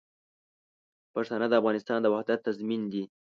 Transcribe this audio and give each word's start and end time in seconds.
پښتانه 1.13 1.45
د 1.49 1.53
افغانستان 1.61 1.99
د 2.01 2.07
وحدت 2.13 2.39
تضمین 2.47 2.81
دي. 2.93 3.03